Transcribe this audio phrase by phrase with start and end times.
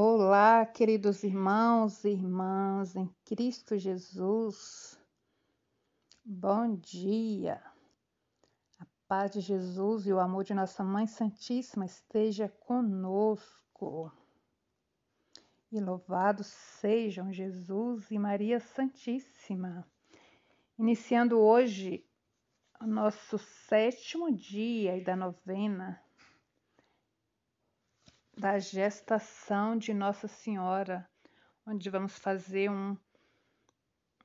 [0.00, 4.96] Olá, queridos irmãos e irmãs em Cristo Jesus.
[6.24, 7.60] Bom dia.
[8.78, 14.12] A paz de Jesus e o amor de nossa Mãe Santíssima esteja conosco.
[15.72, 19.84] E louvados sejam Jesus e Maria Santíssima.
[20.78, 22.06] Iniciando hoje
[22.80, 26.00] o nosso sétimo dia da novena
[28.38, 31.04] da gestação de Nossa Senhora,
[31.66, 32.96] onde vamos fazer um,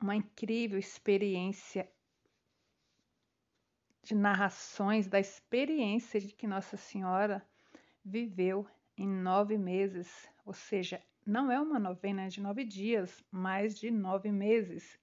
[0.00, 1.90] uma incrível experiência
[4.04, 7.44] de narrações da experiência de que Nossa Senhora
[8.04, 8.64] viveu
[8.96, 14.30] em nove meses, ou seja, não é uma novena de nove dias, mas de nove
[14.30, 14.96] meses.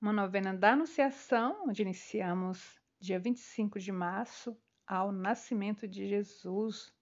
[0.00, 6.95] Uma novena da Anunciação, onde iniciamos dia 25 de março, ao nascimento de Jesus,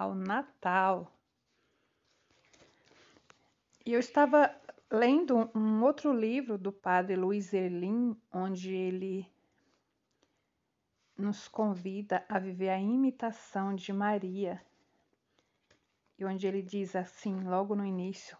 [0.00, 1.14] ao Natal.
[3.84, 4.50] E eu estava
[4.90, 9.30] lendo um outro livro do padre Luiz Erlim, onde ele
[11.18, 14.64] nos convida a viver a imitação de Maria.
[16.18, 18.38] E onde ele diz assim, logo no início: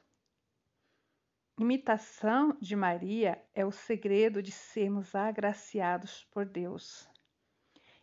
[1.59, 7.10] Imitação de Maria é o segredo de sermos agraciados por Deus.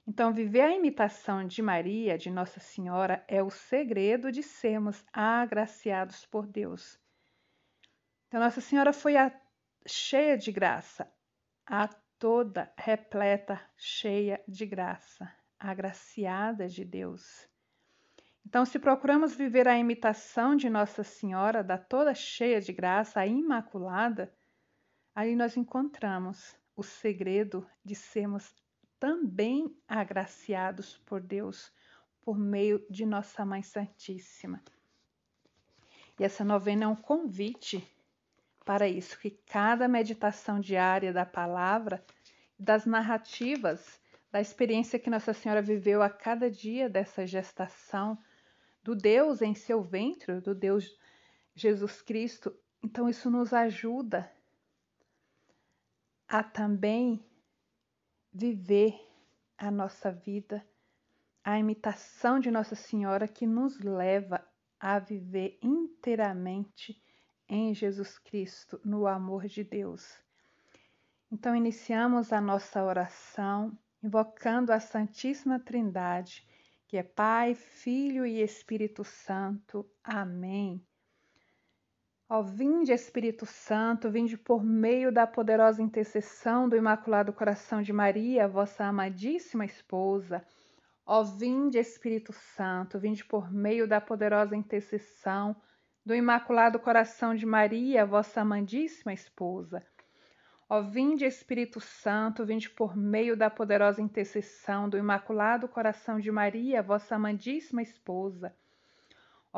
[0.09, 6.25] Então, viver a imitação de Maria, de Nossa Senhora, é o segredo de sermos agraciados
[6.25, 6.97] por Deus.
[8.27, 9.37] Então, Nossa Senhora foi a,
[9.85, 11.11] cheia de graça,
[11.65, 17.45] a toda repleta, cheia de graça, agraciada de Deus.
[18.45, 23.27] Então, se procuramos viver a imitação de Nossa Senhora, da toda cheia de graça, a
[23.27, 24.33] Imaculada,
[25.13, 28.55] aí nós encontramos o segredo de sermos
[28.99, 31.71] também agraciados por Deus
[32.21, 34.61] por meio de Nossa Mãe Santíssima.
[36.19, 37.87] E essa novena é um convite
[38.65, 42.03] para isso, que cada meditação diária da palavra,
[42.59, 48.17] das narrativas, da experiência que Nossa Senhora viveu a cada dia dessa gestação,
[48.83, 50.97] do Deus em seu ventre, do Deus
[51.55, 52.53] Jesus Cristo.
[52.83, 54.29] Então, isso nos ajuda
[56.27, 57.23] a também
[58.37, 58.95] viver
[59.57, 60.63] a nossa vida,
[61.43, 64.45] a imitação de Nossa Senhora que nos leva
[64.79, 67.01] a viver inteiramente
[67.49, 70.21] em Jesus Cristo, no amor de Deus.
[71.31, 76.47] Então, iniciamos a nossa oração invocando a Santíssima Trindade,
[76.85, 79.89] que é Pai, Filho e Espírito Santo.
[80.03, 80.86] Amém.
[82.29, 88.49] Ó vinde Espírito Santo, vinde por meio da poderosa intercessão do Imaculado Coração de Maria,
[88.49, 90.45] vossa amadíssima esposa.
[91.05, 95.55] Ó vinde Espírito Santo, vinde por meio da poderosa intercessão
[96.05, 99.81] do Imaculado Coração de Maria, vossa amadíssima esposa.
[100.67, 106.83] Ó vinde Espírito Santo, vinde por meio da poderosa intercessão do Imaculado Coração de Maria,
[106.83, 108.53] vossa amadíssima esposa.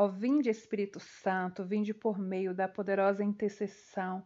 [0.01, 4.25] Ó vinde Espírito Santo, vinde por meio da poderosa intercessão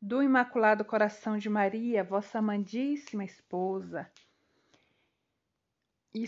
[0.00, 4.10] do Imaculado Coração de Maria, vossa amadíssima esposa.
[6.14, 6.24] E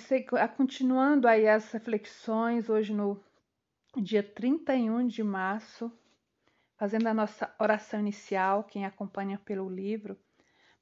[0.55, 3.19] continuando aí as reflexões, hoje no
[3.97, 5.91] dia 31 de março,
[6.77, 10.19] fazendo a nossa oração inicial, quem acompanha pelo livro.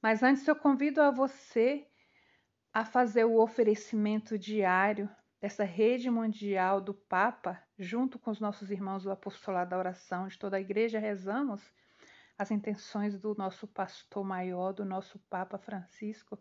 [0.02, 1.86] Mas antes eu convido a você
[2.74, 5.08] a fazer o oferecimento diário
[5.40, 10.38] dessa rede mundial do Papa, junto com os nossos irmãos do Apostolado da Oração de
[10.38, 11.62] toda a Igreja, rezamos
[12.36, 16.38] as intenções do nosso pastor maior, do nosso Papa Francisco,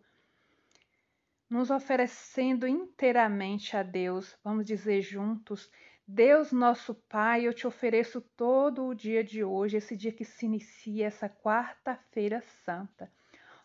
[1.48, 4.36] nos oferecendo inteiramente a Deus.
[4.44, 5.70] Vamos dizer juntos:
[6.06, 10.44] Deus, nosso Pai, eu te ofereço todo o dia de hoje, esse dia que se
[10.44, 13.10] inicia, essa quarta-feira santa.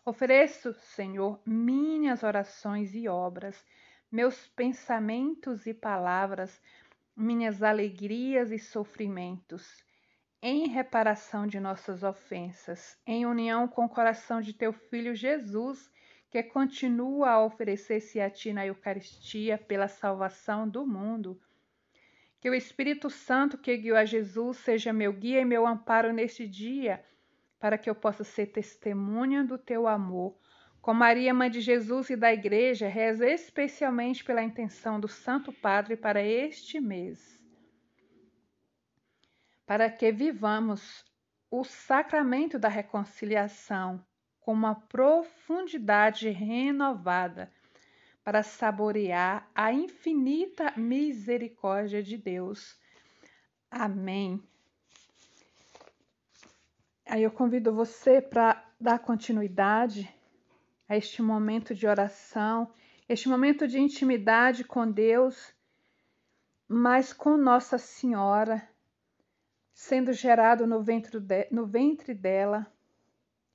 [0.04, 3.64] Ofereço, Senhor, minhas orações e obras
[4.16, 6.58] meus pensamentos e palavras,
[7.14, 9.84] minhas alegrias e sofrimentos,
[10.40, 15.90] em reparação de nossas ofensas, em união com o coração de teu Filho Jesus,
[16.30, 21.38] que continua a oferecer-se a ti na Eucaristia pela salvação do mundo.
[22.40, 26.48] Que o Espírito Santo que guiou a Jesus seja meu guia e meu amparo neste
[26.48, 27.04] dia,
[27.60, 30.38] para que eu possa ser testemunha do teu amor
[30.86, 35.96] com Maria, Mãe de Jesus e da Igreja, reza especialmente pela intenção do Santo Padre
[35.96, 37.44] para este mês.
[39.66, 41.04] Para que vivamos
[41.50, 44.00] o sacramento da reconciliação
[44.38, 47.52] com uma profundidade renovada,
[48.22, 52.78] para saborear a infinita misericórdia de Deus,
[53.68, 54.40] Amém.
[57.04, 60.15] Aí eu convido você para dar continuidade
[60.88, 62.72] a este momento de oração,
[63.08, 65.54] este momento de intimidade com Deus,
[66.68, 68.68] mas com Nossa Senhora,
[69.72, 72.66] sendo gerado no ventre, de, no ventre dela,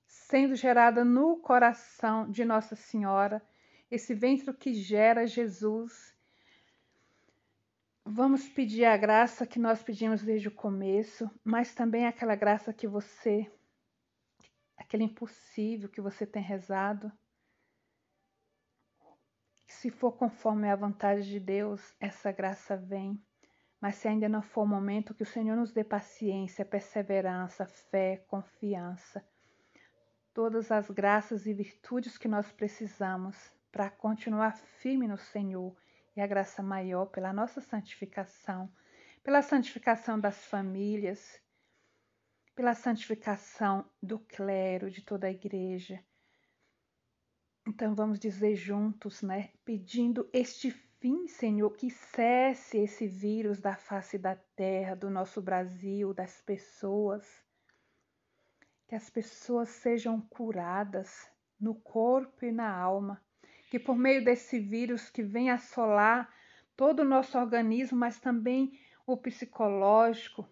[0.06, 3.42] sendo gerada no coração de Nossa Senhora,
[3.89, 6.16] esse ventre que gera Jesus.
[8.06, 12.88] Vamos pedir a graça que nós pedimos desde o começo, mas também aquela graça que
[12.88, 13.51] você,
[14.78, 17.12] aquele impossível que você tem rezado,
[19.81, 23.19] se for conforme a vontade de Deus, essa graça vem.
[23.81, 28.18] Mas se ainda não for o momento, que o Senhor nos dê paciência, perseverança, fé,
[28.28, 29.28] confiança,
[30.36, 33.36] todas as graças e virtudes que nós precisamos
[33.72, 35.75] para continuar firme no Senhor
[36.16, 38.72] e a graça maior pela nossa santificação,
[39.24, 41.42] pela santificação das famílias,
[42.56, 46.00] pela santificação do clero, de toda a igreja,
[47.68, 49.50] então vamos dizer juntos, né?
[49.63, 56.13] Pedindo este fim, Senhor, que cesse esse vírus da face da terra, do nosso Brasil,
[56.13, 57.24] das pessoas.
[58.88, 61.30] Que as pessoas sejam curadas
[61.60, 63.22] no corpo e na alma.
[63.69, 66.34] Que por meio desse vírus que vem assolar
[66.75, 70.48] todo o nosso organismo, mas também o psicológico,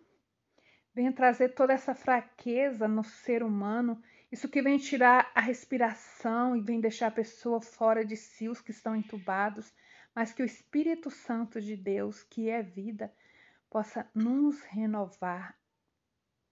[0.94, 6.62] venha trazer toda essa fraqueza no ser humano isso que vem tirar a respiração e
[6.62, 9.74] vem deixar a pessoa fora de si, os que estão entubados,
[10.14, 13.12] mas que o Espírito Santo de Deus, que é vida,
[13.70, 15.58] possa nos renovar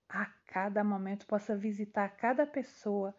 [0.09, 3.15] a cada momento, possa visitar cada pessoa,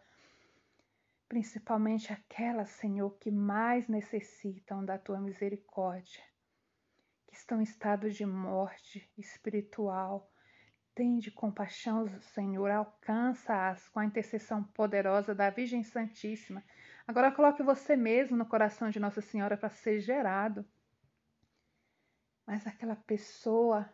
[1.27, 6.23] principalmente aquelas, Senhor, que mais necessitam da tua misericórdia,
[7.27, 10.29] que estão em estado de morte espiritual,
[10.93, 16.63] Tende compaixão, Senhor, alcança-as com a intercessão poderosa da Virgem Santíssima.
[17.07, 20.65] Agora coloque você mesmo no coração de Nossa Senhora para ser gerado.
[22.45, 23.91] Mas aquela pessoa,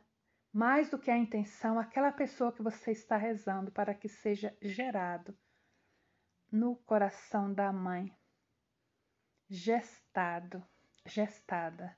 [0.52, 5.38] mais do que a intenção, aquela pessoa que você está rezando para que seja gerado
[6.52, 8.16] no coração da mãe,
[9.50, 10.66] gestado,
[11.06, 11.98] gestada.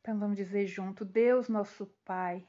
[0.00, 2.48] Então vamos dizer junto: Deus, nosso Pai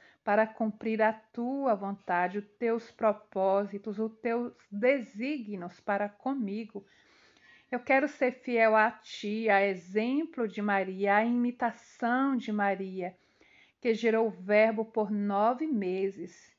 [0.23, 6.85] para cumprir a tua vontade, os teus propósitos, os teus desígnios para comigo.
[7.71, 13.15] Eu quero ser fiel a ti, a exemplo de Maria, a imitação de Maria,
[13.79, 16.55] que gerou o Verbo por nove meses.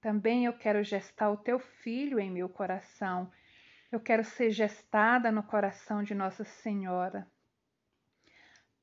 [0.00, 3.32] Também eu quero gestar o teu filho em meu coração.
[3.90, 7.26] Eu quero ser gestada no coração de Nossa Senhora.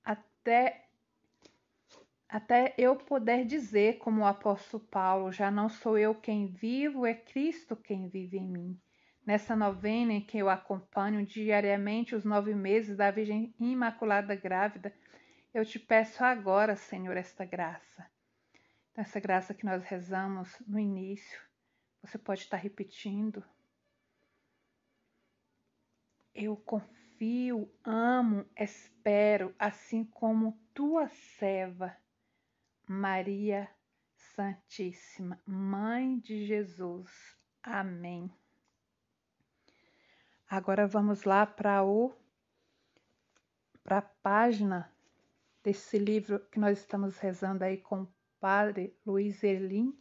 [0.04, 0.90] Até
[2.31, 7.14] até eu poder dizer, como o apóstolo Paulo, já não sou eu quem vivo, é
[7.14, 8.81] Cristo quem vive em mim.
[9.26, 14.95] Nessa novena em que eu acompanho diariamente os nove meses da Virgem Imaculada Grávida,
[15.54, 18.09] eu te peço agora, Senhor, esta graça.
[18.95, 21.38] Essa graça que nós rezamos no início,
[22.02, 23.44] você pode estar repetindo.
[26.33, 32.01] Eu confio, amo, espero, assim como tua serva
[32.88, 33.69] Maria
[34.35, 37.11] Santíssima, Mãe de Jesus.
[37.64, 38.31] Amém.
[40.50, 42.14] Agora vamos lá para o
[43.83, 44.92] para a página
[45.64, 49.97] desse livro que nós estamos rezando aí com o Padre Luiz Erlim,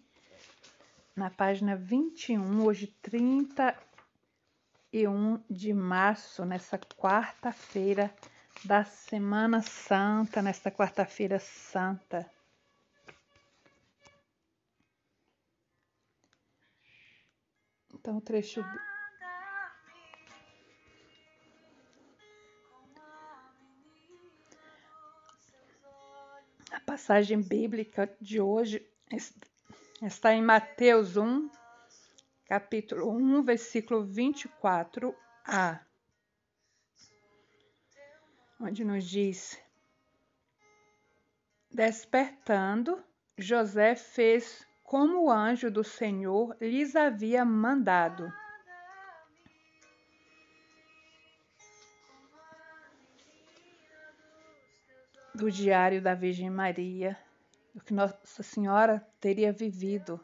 [1.14, 8.12] na página 21, hoje 31 de março, nessa quarta-feira
[8.64, 12.30] da Semana Santa, nesta quarta-feira santa.
[18.00, 18.64] Então, o trecho.
[26.71, 28.90] A passagem bíblica de hoje
[30.00, 31.50] está em Mateus 1,
[32.47, 35.85] capítulo 1, versículo 24a,
[38.59, 39.62] onde nos diz:
[41.71, 43.04] Despertando,
[43.37, 48.28] José fez como o anjo do Senhor lhes havia mandado.
[55.32, 57.16] Do Diário da Virgem Maria,
[57.73, 60.20] o que Nossa Senhora teria vivido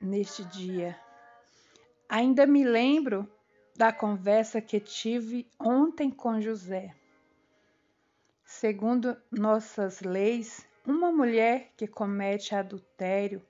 [0.00, 0.98] neste dia.
[2.08, 3.32] Ainda me lembro
[3.76, 6.92] da conversa que tive ontem com José.
[8.44, 13.42] Segundo nossas leis, uma mulher que comete adultério,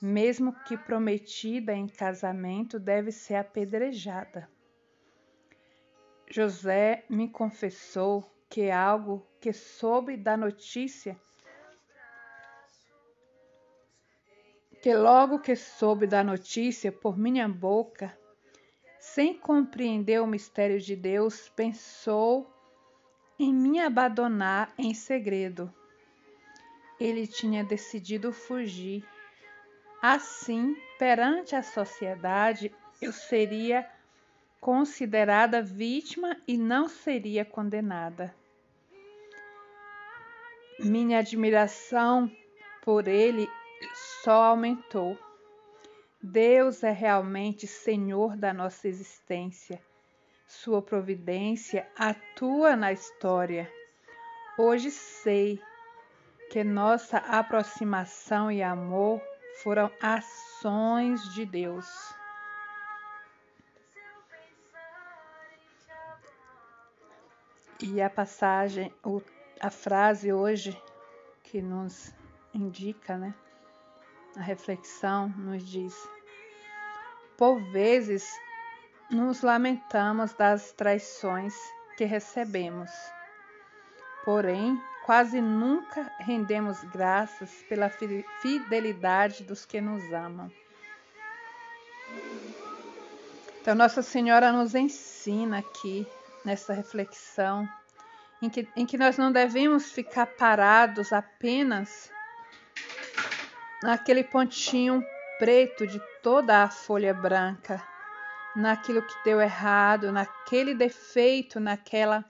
[0.00, 4.48] mesmo que prometida em casamento, deve ser apedrejada.
[6.30, 11.16] José me confessou que algo que soube da notícia
[14.86, 18.16] que logo que soube da notícia por minha boca,
[19.00, 22.48] sem compreender o mistério de Deus, pensou
[23.36, 25.74] em me abandonar em segredo.
[26.98, 29.04] Ele tinha decidido fugir.
[30.00, 33.88] Assim, perante a sociedade, eu seria
[34.60, 38.34] considerada vítima e não seria condenada.
[40.78, 42.30] Minha admiração
[42.82, 43.48] por ele
[44.22, 45.18] só aumentou.
[46.22, 49.80] Deus é realmente Senhor da nossa existência.
[50.46, 53.70] Sua providência atua na história.
[54.58, 55.60] Hoje sei
[56.50, 59.20] que nossa aproximação e amor
[59.62, 61.86] foram ações de Deus.
[67.80, 68.92] E a passagem,
[69.60, 70.80] a frase hoje
[71.42, 72.12] que nos
[72.54, 73.34] indica, né?
[74.36, 75.94] A reflexão nos diz:
[77.36, 78.26] Por vezes
[79.10, 81.54] nos lamentamos das traições
[81.96, 82.90] que recebemos,
[84.24, 87.88] porém quase nunca rendemos graças pela
[88.42, 90.50] fidelidade dos que nos amam.
[93.60, 96.04] Então, Nossa Senhora nos ensina aqui
[96.44, 97.68] nessa reflexão
[98.42, 102.10] em que, em que nós não devemos ficar parados apenas
[103.84, 105.04] naquele pontinho
[105.38, 107.80] preto de toda a folha branca,
[108.56, 112.24] naquilo que deu errado, naquele defeito, naquela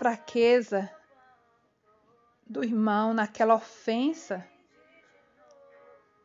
[0.00, 0.90] fraqueza
[2.46, 4.48] do irmão, naquela ofensa.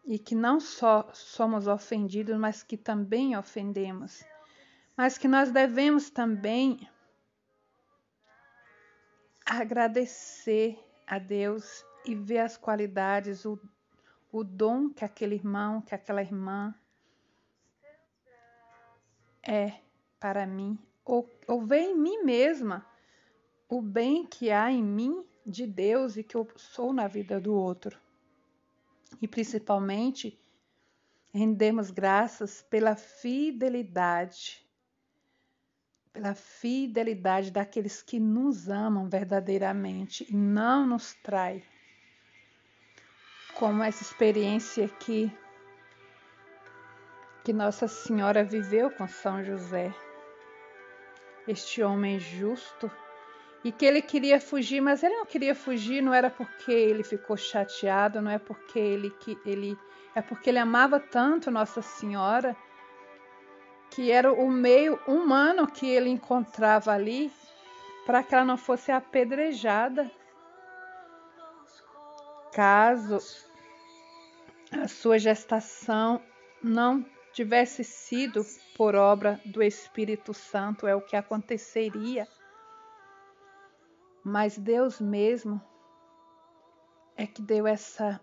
[0.06, 4.24] E que não só somos ofendidos, mas que também ofendemos.
[4.96, 6.90] Mas que nós devemos também
[9.46, 13.60] agradecer a Deus e ver as qualidades, o,
[14.32, 16.74] o dom que aquele irmão, que aquela irmã
[19.44, 19.82] é
[20.18, 22.95] para mim, ou, ou ver em mim mesma
[23.68, 27.54] o bem que há em mim de Deus e que eu sou na vida do
[27.54, 28.00] outro.
[29.22, 30.40] E principalmente,
[31.34, 34.66] rendemos graças pela fidelidade,
[36.12, 41.64] pela fidelidade daqueles que nos amam verdadeiramente e não nos traem
[43.56, 45.32] como essa experiência aqui
[47.44, 49.94] que Nossa Senhora viveu com São José,
[51.48, 52.92] este homem justo,
[53.66, 57.36] e que ele queria fugir, mas ele não queria fugir, não era porque ele ficou
[57.36, 59.76] chateado, não é porque ele que ele
[60.14, 62.56] é porque ele amava tanto Nossa Senhora
[63.90, 67.32] que era o meio humano que ele encontrava ali
[68.06, 70.12] para que ela não fosse apedrejada
[72.54, 73.18] caso
[74.72, 76.22] a sua gestação
[76.62, 77.04] não
[77.34, 78.46] tivesse sido
[78.78, 82.28] por obra do Espírito Santo, é o que aconteceria.
[84.28, 85.62] Mas Deus mesmo
[87.16, 88.20] é que deu essa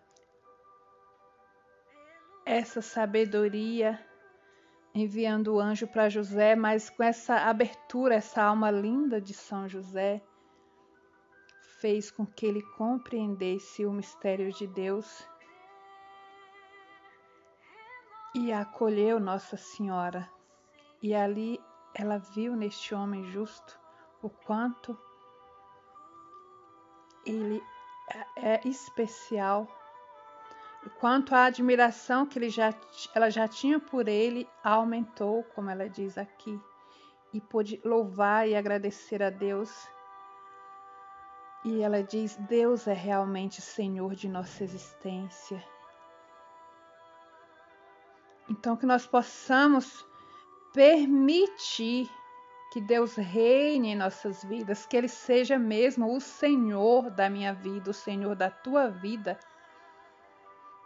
[2.44, 4.04] essa sabedoria
[4.92, 10.21] enviando o anjo para José, mas com essa abertura, essa alma linda de São José,
[11.78, 15.25] fez com que ele compreendesse o mistério de Deus
[18.35, 20.28] e acolheu Nossa Senhora.
[21.00, 21.61] E ali
[21.94, 23.80] ela viu neste homem justo
[24.21, 24.99] o quanto
[27.25, 27.62] ele
[28.37, 29.69] é, é especial,
[30.99, 32.75] quanto a admiração que já,
[33.14, 36.61] ela já tinha por ele aumentou, como ela diz aqui,
[37.33, 39.88] e pôde louvar e agradecer a Deus.
[41.64, 45.64] E ela diz: Deus é realmente Senhor de nossa existência.
[48.49, 50.05] Então, que nós possamos
[50.75, 52.11] permitir
[52.73, 57.91] Que Deus reine em nossas vidas, que Ele seja mesmo o Senhor da minha vida,
[57.91, 59.38] o Senhor da tua vida.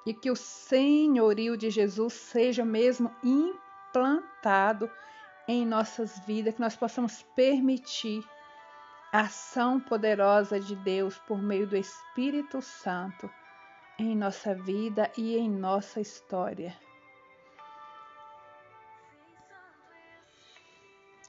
[0.05, 4.91] E que o senhorio de Jesus seja mesmo implantado
[5.47, 8.25] em nossas vidas, que nós possamos permitir
[9.13, 13.31] a ação poderosa de Deus por meio do Espírito Santo
[13.97, 16.77] em nossa vida e em nossa história.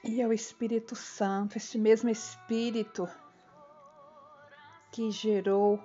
[0.04, 3.08] E é o Espírito Santo, esse mesmo Espírito
[4.92, 5.82] que gerou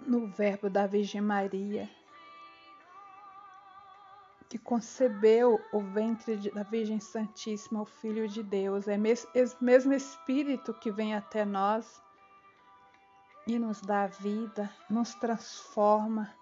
[0.00, 1.88] no Verbo da Virgem Maria
[4.50, 8.88] que concebeu o ventre da Virgem Santíssima, o Filho de Deus.
[8.88, 12.02] É o mesmo Espírito que vem até nós
[13.46, 16.34] e nos dá vida, nos transforma,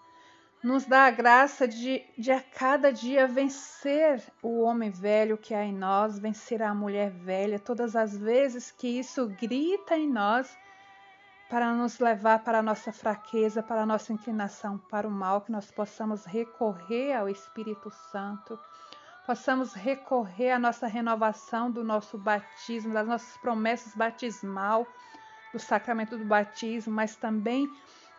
[0.63, 5.65] nos dá a graça de, de a cada dia vencer o homem velho que há
[5.65, 10.57] em nós, vencer a mulher velha, todas as vezes que isso grita em nós
[11.49, 15.53] para nos levar para a nossa fraqueza, para a nossa inclinação para o mal, que
[15.53, 18.59] nós possamos recorrer ao Espírito Santo,
[19.27, 24.87] possamos recorrer à nossa renovação do nosso batismo, das nossas promessas batismal,
[25.53, 27.71] do sacramento do batismo, mas também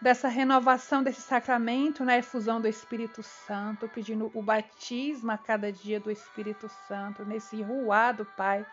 [0.01, 5.99] dessa renovação desse sacramento na efusão do Espírito Santo, pedindo o batismo a cada dia
[5.99, 8.65] do Espírito Santo, nesse ruá do Pai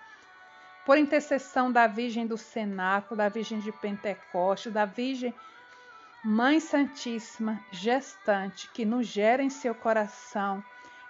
[0.86, 5.34] por intercessão da Virgem do Cenáculo, da Virgem de Pentecostes, da Virgem
[6.24, 10.62] Mãe Santíssima, gestante, que nos gera em seu coração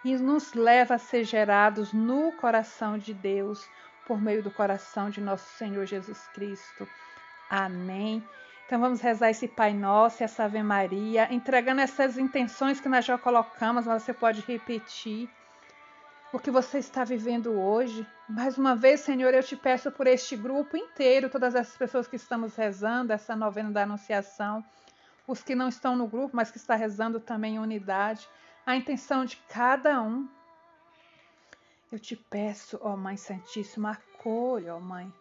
[0.02, 3.68] e nos leva a ser gerados no coração de Deus,
[4.06, 6.88] por meio do coração de nosso Senhor Jesus Cristo.
[7.50, 8.24] Amém.
[8.66, 13.16] Então vamos rezar esse Pai Nosso, essa Ave Maria, entregando essas intenções que nós já
[13.16, 15.30] colocamos, mas você pode repetir
[16.32, 18.04] o que você está vivendo hoje.
[18.28, 22.16] Mais uma vez, Senhor, eu te peço por este grupo inteiro, todas essas pessoas que
[22.16, 24.64] estamos rezando, essa novena da Anunciação,
[25.28, 28.28] os que não estão no grupo, mas que está rezando também em unidade,
[28.66, 30.28] a intenção de cada um.
[31.92, 35.12] Eu te peço, ó Mãe Santíssima, acolha, ó Mãe.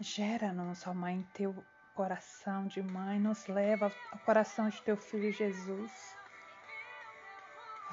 [0.00, 1.54] Gera-nos, ó Mãe, teu
[1.94, 6.16] coração de mãe, nos leva ao coração de teu filho Jesus.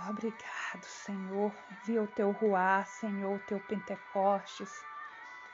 [0.07, 1.51] Obrigado, Senhor.
[1.71, 4.71] Envia o teu ruá, Senhor, o teu Pentecostes.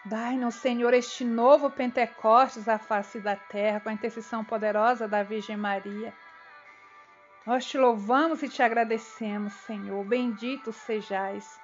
[0.05, 5.57] Dai-nos, Senhor, este novo Pentecostes à face da terra, com a intercessão poderosa da Virgem
[5.57, 6.13] Maria.
[7.45, 10.03] Nós te louvamos e te agradecemos, Senhor.
[10.05, 11.59] Bendito sejais.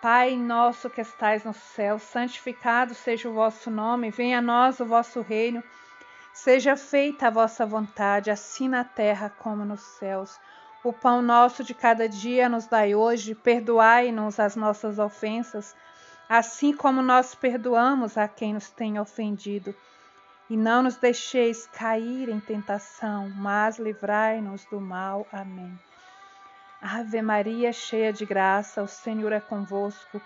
[0.00, 4.86] Pai nosso que estais no céu, santificado seja o vosso nome, venha a nós o
[4.86, 5.62] vosso reino.
[6.32, 10.38] Seja feita a vossa vontade, assim na terra como nos céus.
[10.82, 15.76] O pão nosso de cada dia nos dai hoje, perdoai-nos as nossas ofensas,
[16.28, 19.74] assim como nós perdoamos a quem nos tem ofendido.
[20.48, 25.26] E não nos deixeis cair em tentação, mas livrai-nos do mal.
[25.30, 25.78] Amém.
[26.80, 30.20] Ave Maria, cheia de graça, o Senhor é convosco.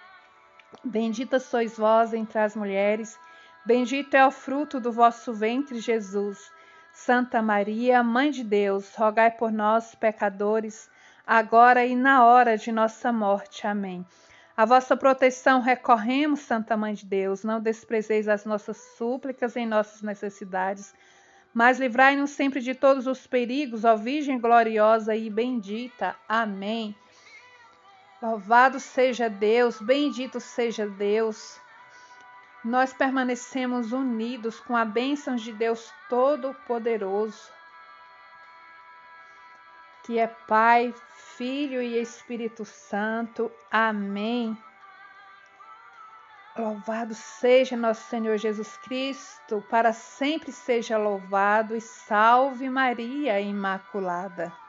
[0.85, 3.19] Bendita sois vós entre as mulheres,
[3.65, 6.53] bendito é o fruto do vosso ventre, Jesus.
[6.93, 10.89] Santa Maria, Mãe de Deus, rogai por nós, pecadores,
[11.27, 13.67] agora e na hora de nossa morte.
[13.67, 14.07] Amém.
[14.57, 20.03] A vossa proteção recorremos, Santa Mãe de Deus, não desprezeis as nossas súplicas em nossas
[20.03, 20.95] necessidades,
[21.53, 26.15] mas livrai-nos sempre de todos os perigos, ó Virgem gloriosa e bendita.
[26.29, 26.95] Amém.
[28.23, 31.61] Louvado seja Deus, bendito seja Deus
[32.65, 37.53] nós permanecemos unidos com a bênção de Deus Todo-Poderoso,
[40.05, 40.95] que é Pai,
[41.37, 43.53] Filho e Espírito Santo.
[43.71, 44.57] Amém.
[46.57, 54.64] Louvado seja nosso Senhor Jesus Cristo, para sempre seja louvado e salve Maria Imaculada.